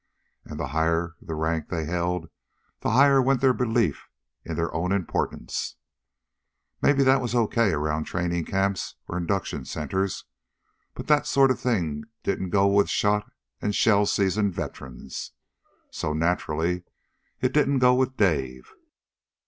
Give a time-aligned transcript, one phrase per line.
[0.45, 2.27] And the higher the rank they held,
[2.79, 4.09] the higher went their belief
[4.43, 5.75] in their own importance.
[6.81, 10.25] Maybe that was okay around training camps or induction centers.
[10.95, 15.33] But that sort of thing didn't go with shot and shell seasoned veterans.
[15.91, 16.81] So naturally
[17.39, 18.73] it didn't go with Dave.